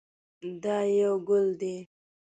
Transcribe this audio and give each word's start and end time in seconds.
دا 0.63 0.77
یو 0.99 1.13
ګل 1.27 1.45
دی. 1.59 1.75